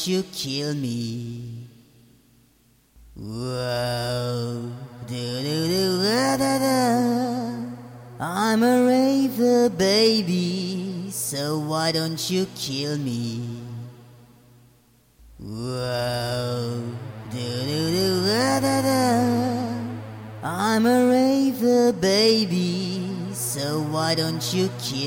[0.00, 1.66] don't you kill me?
[3.14, 4.70] Whoa.
[8.18, 13.42] I'm a raver baby, so why don't you kill me?
[15.38, 16.82] Whoa.
[20.42, 24.99] I'm a raver baby, so why don't you kill me?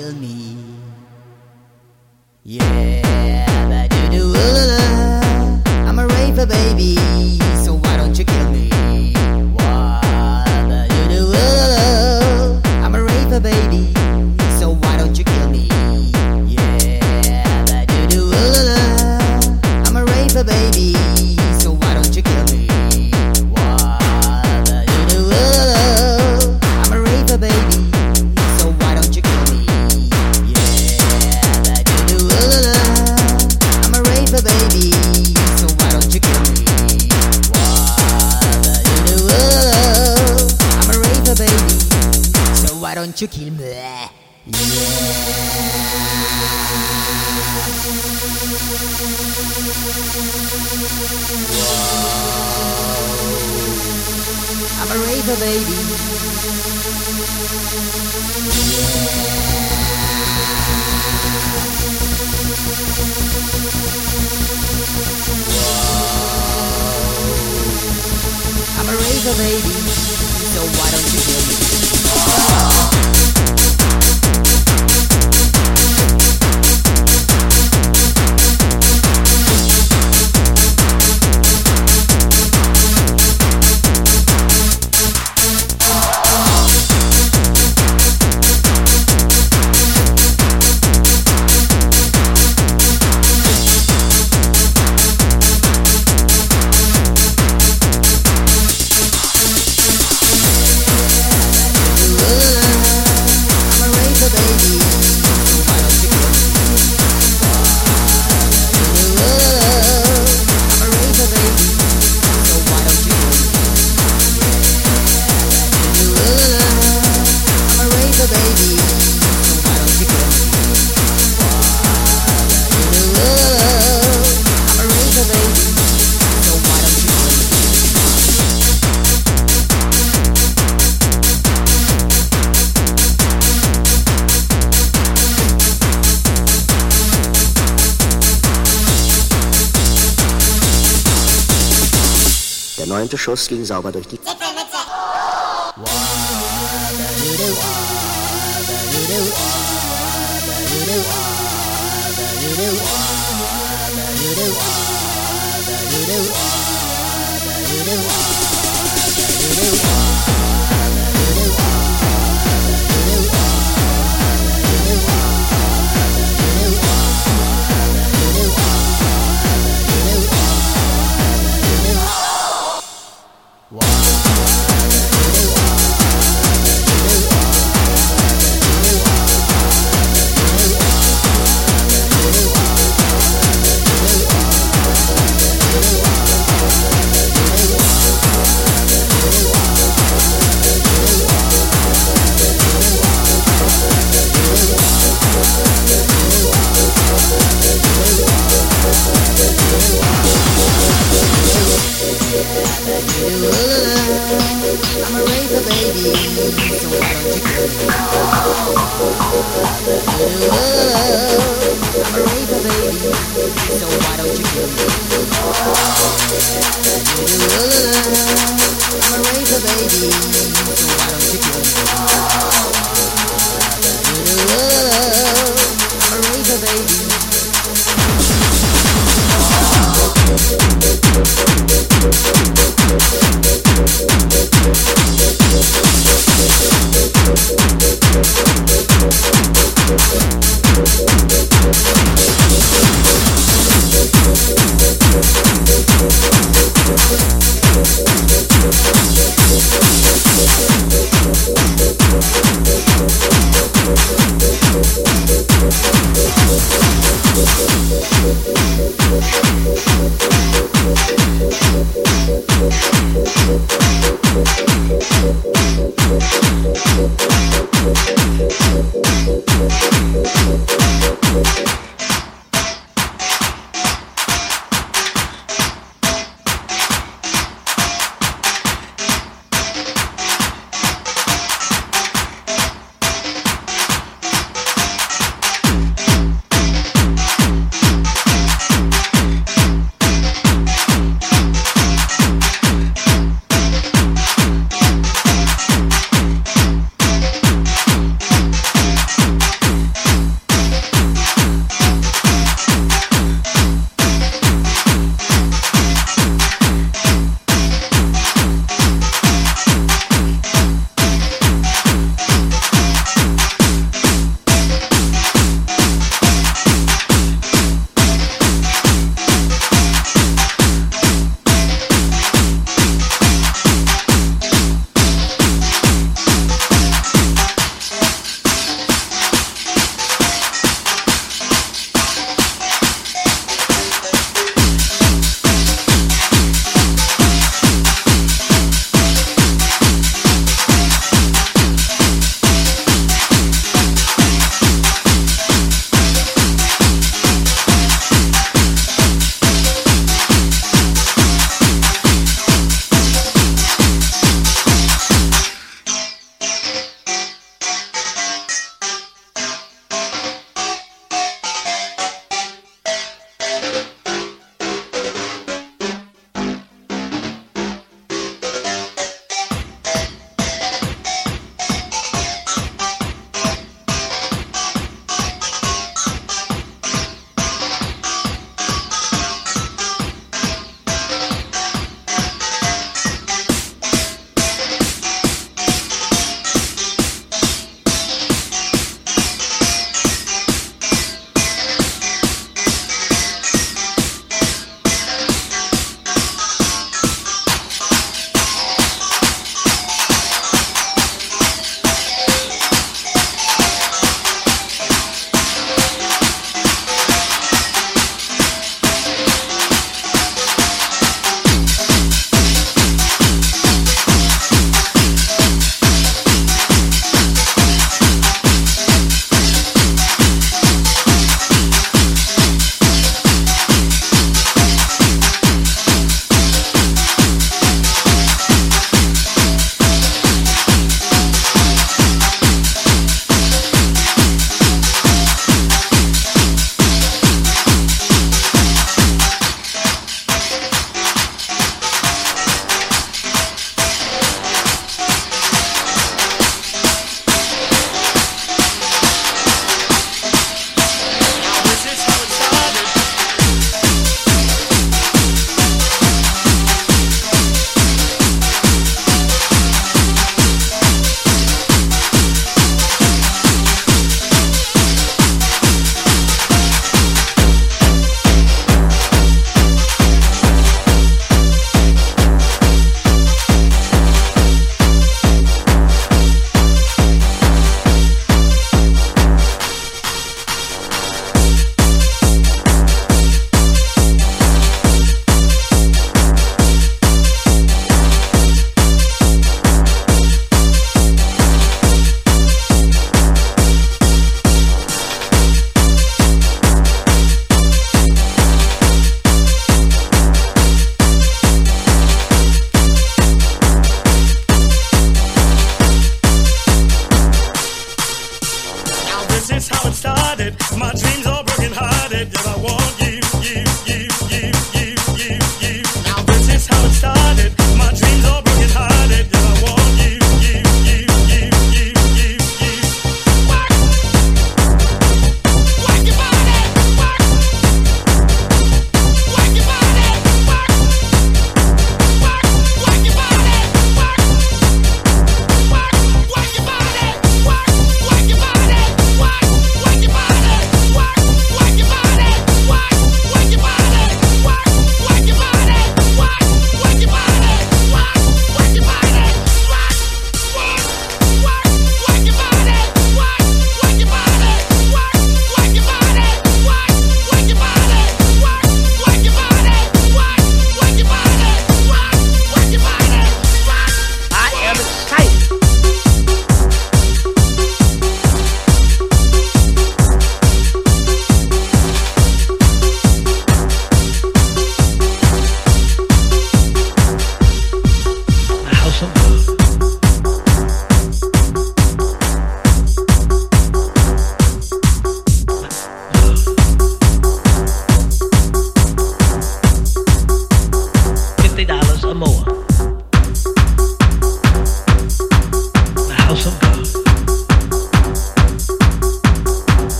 [143.23, 144.19] Schuss ging sauber durch die...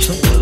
[0.00, 0.39] tell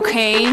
[0.00, 0.51] fuck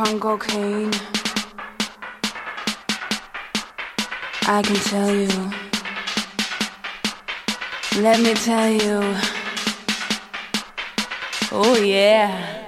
[0.00, 0.90] on cocaine.
[4.46, 5.28] I can tell you.
[8.02, 9.16] Let me tell you.
[11.52, 12.64] Oh, yeah.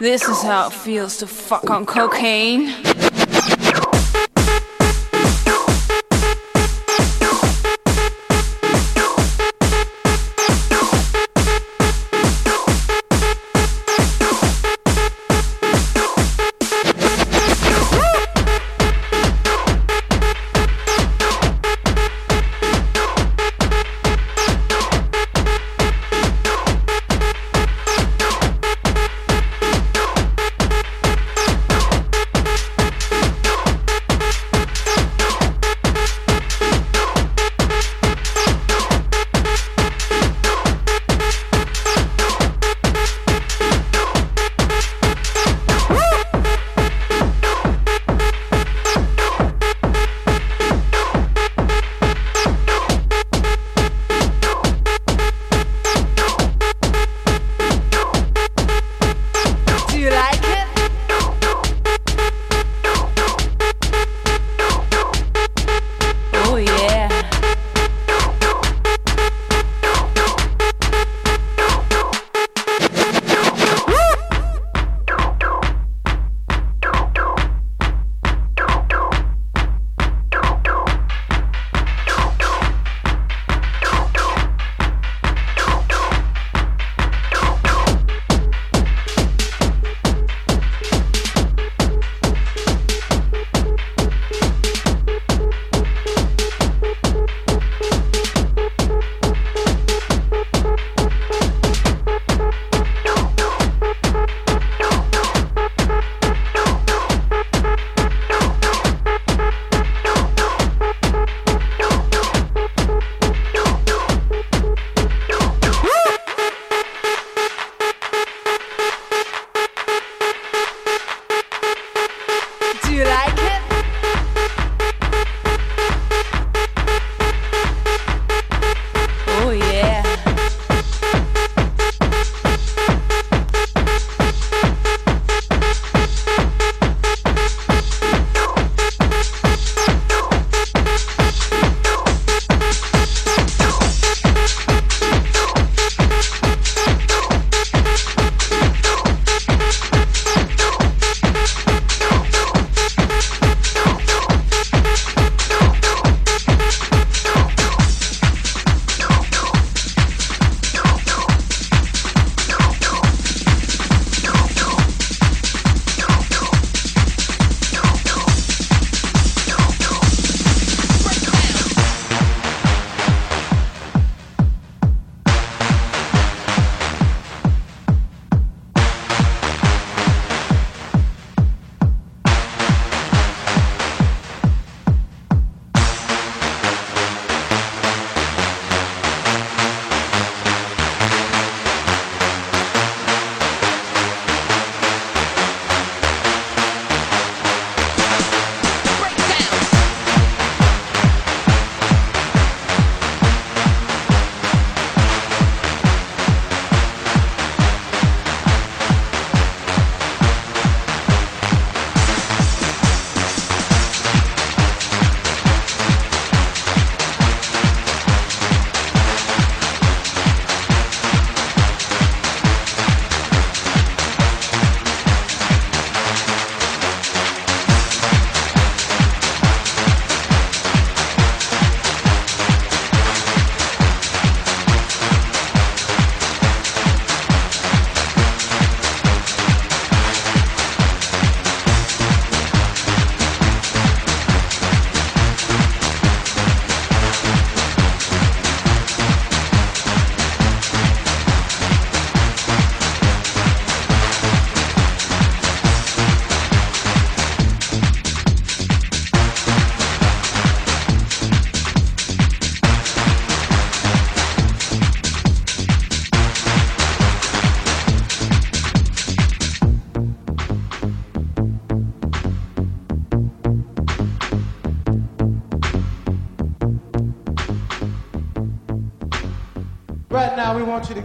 [0.00, 2.68] This is how it feels to fuck on cocaine.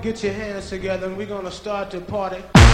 [0.06, 2.65] Get your hands together and we're gonna start the party.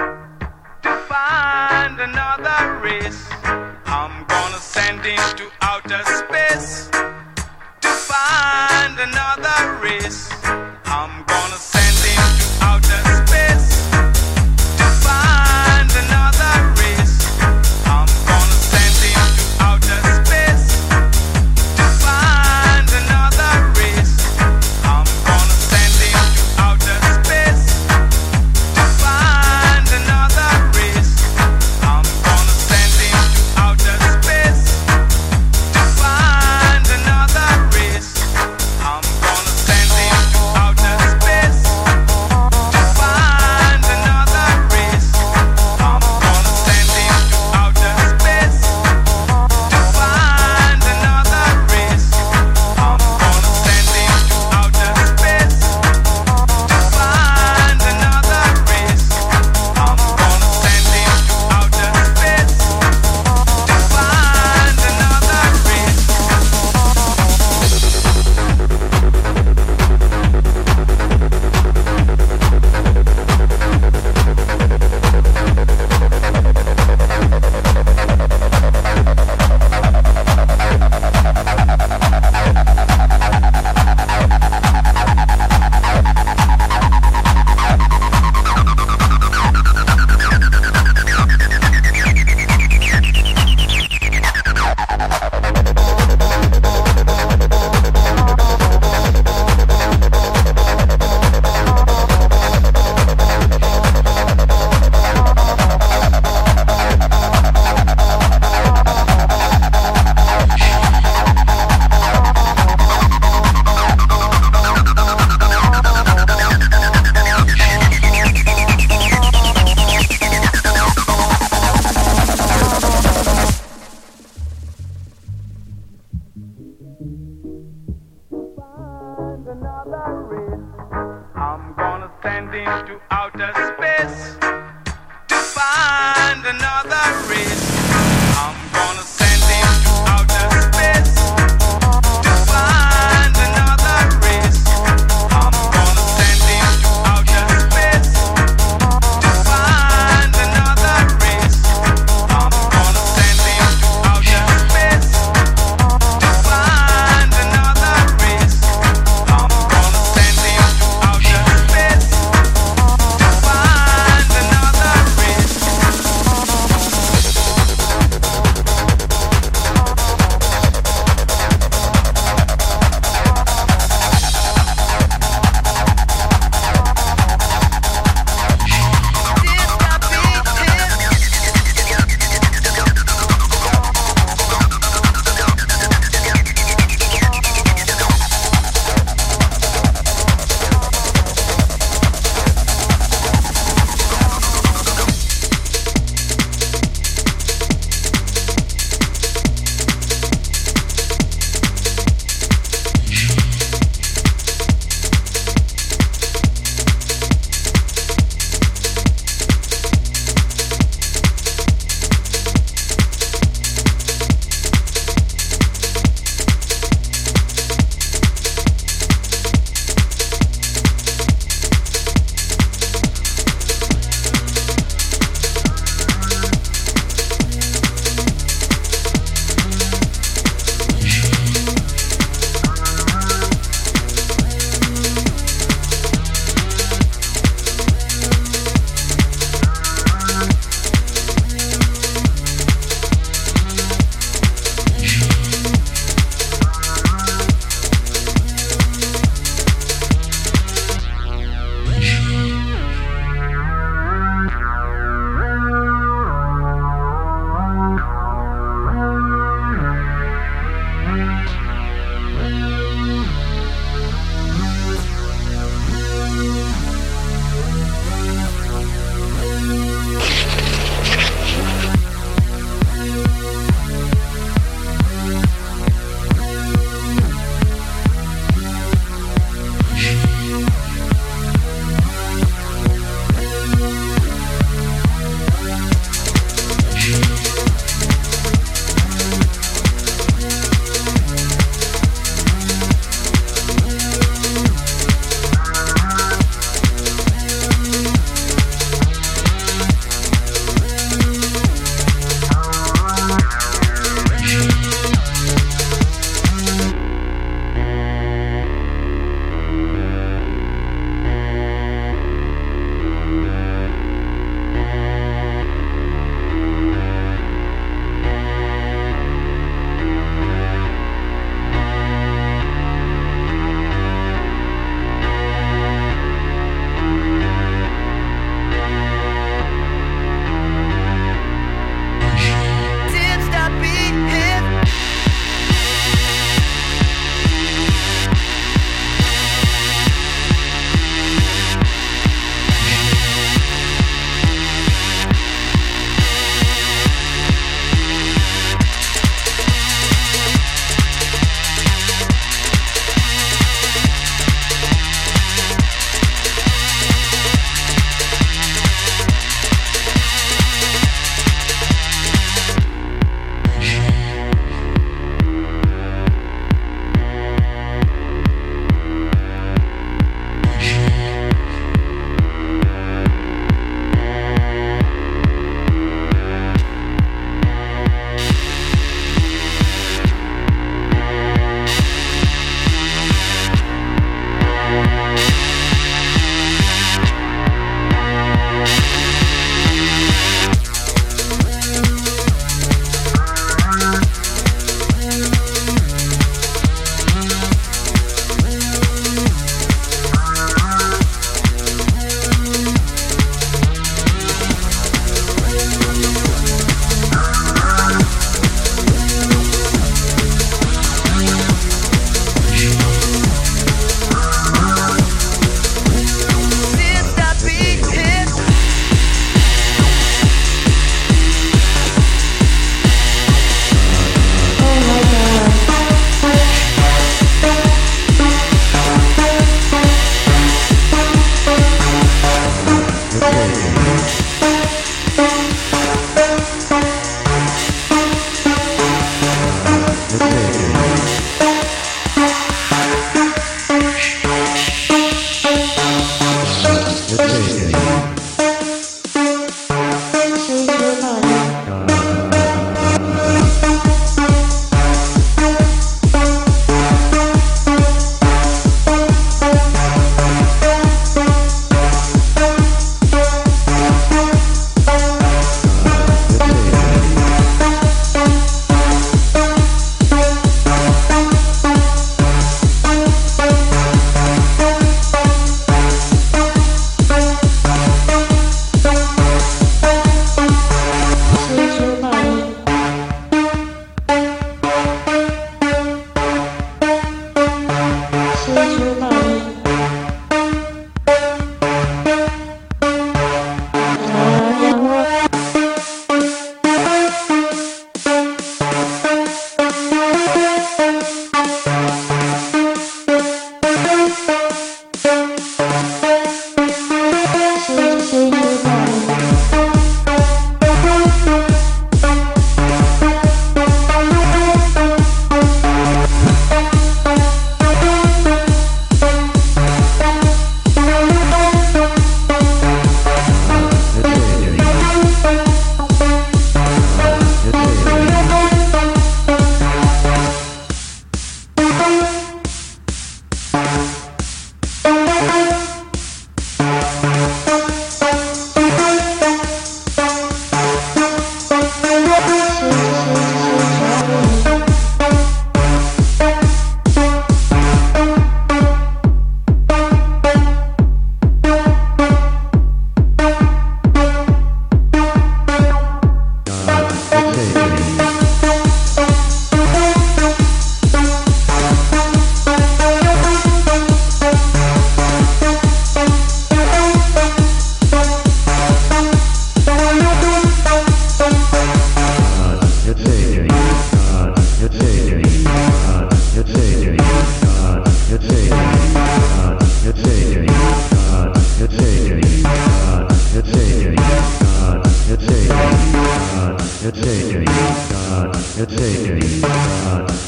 [0.83, 3.27] to find another race.
[3.85, 6.89] I'm gonna send into outer space
[7.81, 10.64] to find another race.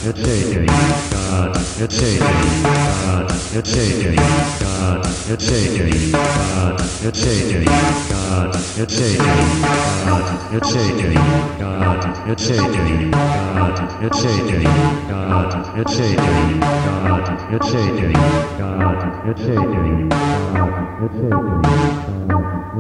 [0.08, 0.66] it's aching.
[1.12, 2.20] God, it's aching.
[2.20, 4.16] God, it's aching.
[4.16, 6.12] God, it's aching.
[6.12, 7.66] God, it's aching.
[7.66, 9.26] God, it's aching.
[9.58, 11.14] God, it's aching.
[11.60, 13.12] God, it's aching.
[13.12, 14.62] God, it's aching.
[14.62, 14.64] God, it's aching.
[15.10, 16.60] God, it's aching.
[16.62, 18.14] God, it's aching.
[18.58, 20.10] God, it's aching.
[20.10, 21.16] God, it's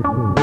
[0.05, 0.36] aching.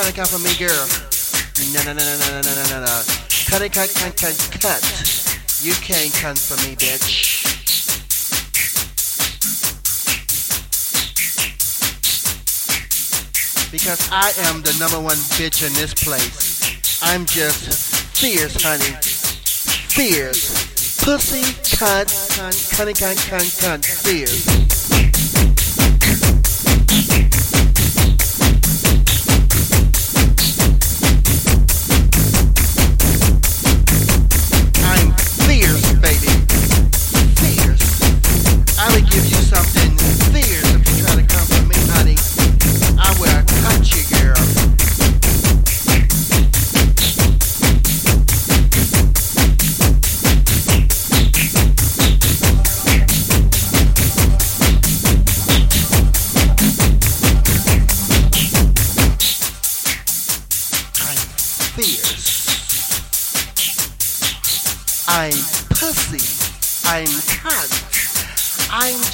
[0.00, 0.86] Trying to come for me, girl.
[1.74, 3.02] No, no, no, no, no, no, no, no, no.
[3.50, 4.82] Cut it, cut, cut, cut, cut.
[5.60, 7.42] You can't come for me, bitch.
[13.72, 17.02] Because I am the number one bitch in this place.
[17.02, 18.94] I'm just fierce, honey.
[19.90, 21.02] Fierce.
[21.02, 21.42] Pussy,
[21.74, 24.68] cunt, cunt, cunny, cunt, cunt, cunt, fierce.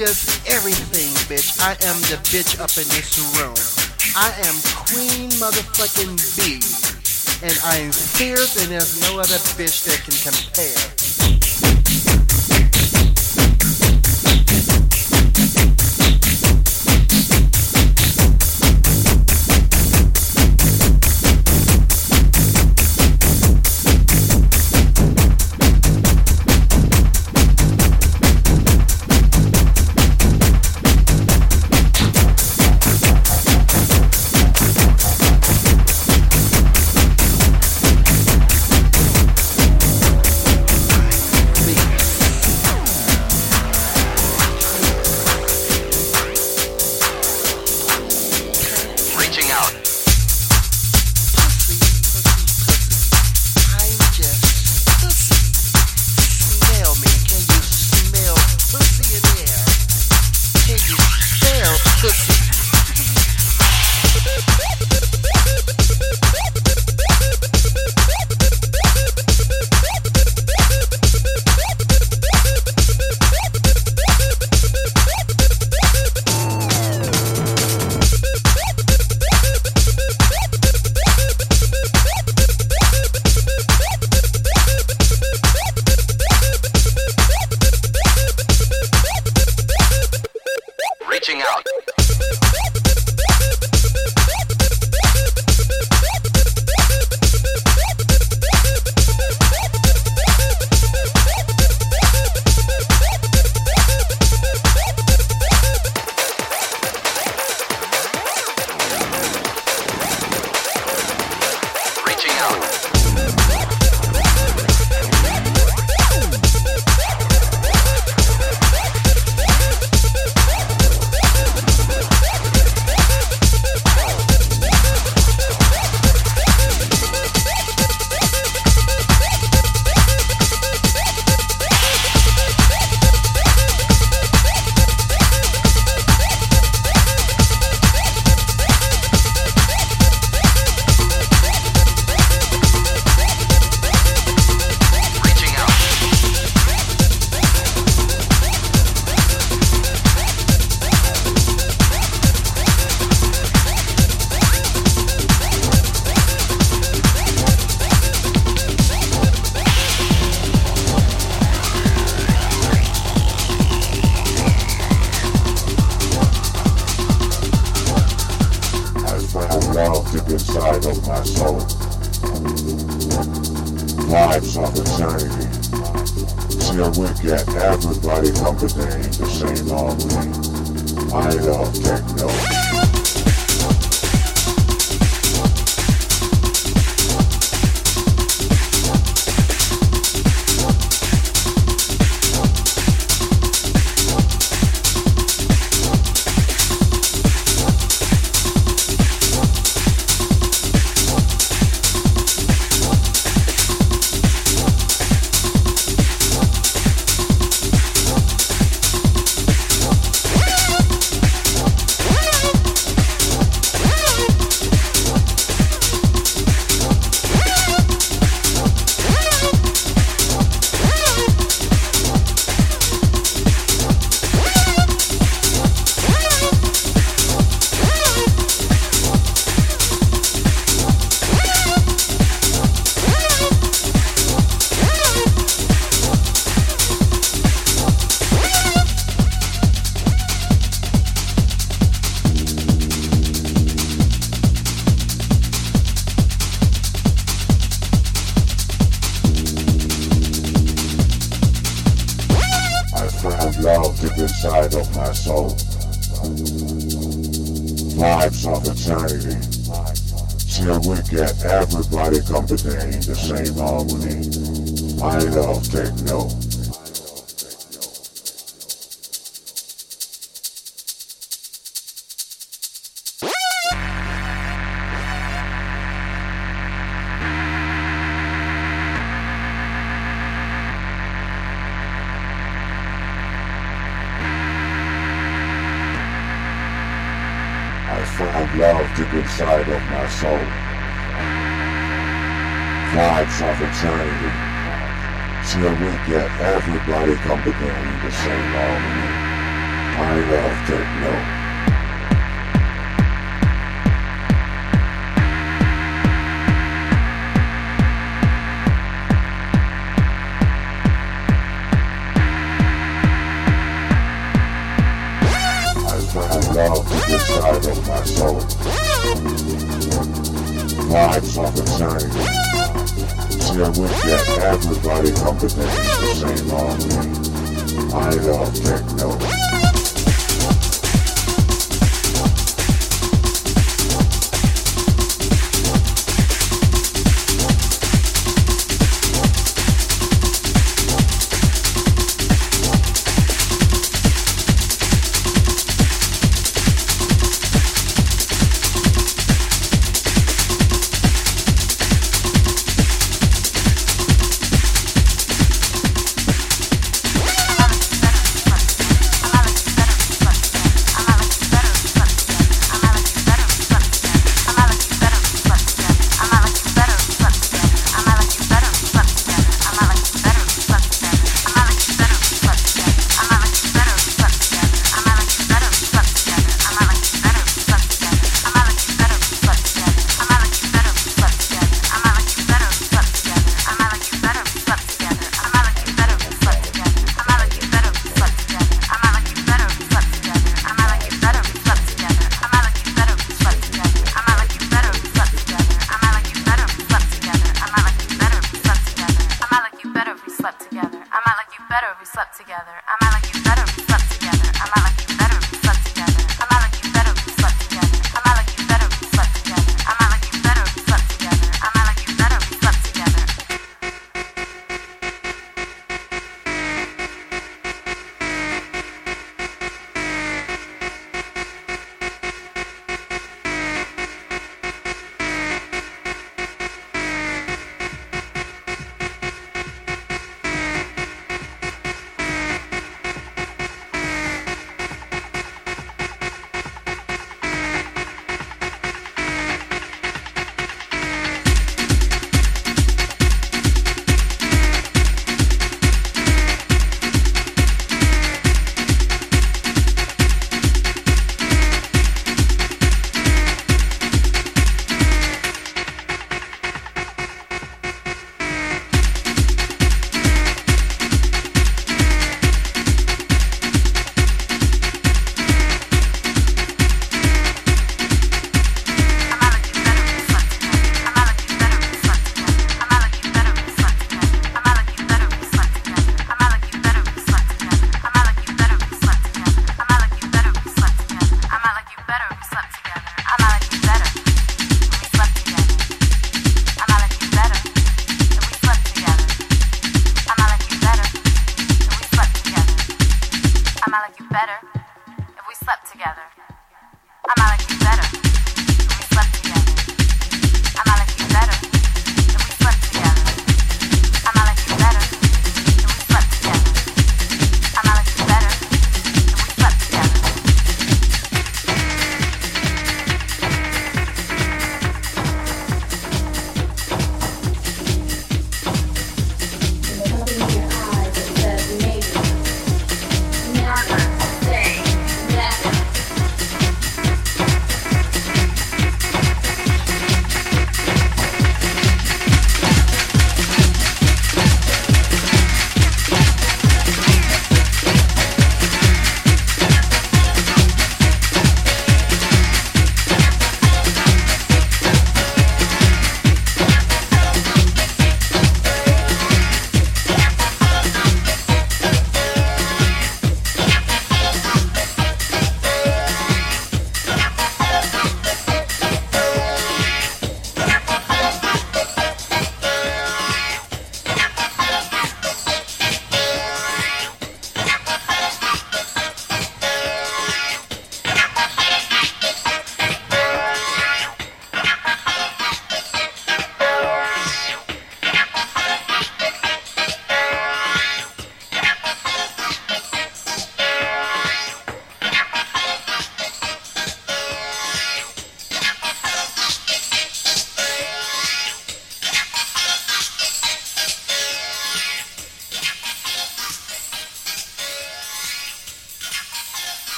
[0.00, 1.60] Just everything, bitch.
[1.60, 3.52] I am the bitch up in this room.
[4.16, 4.56] I am
[4.88, 6.56] Queen motherfucking B.
[7.46, 11.79] And I'm fierce and there's no other bitch that can compare.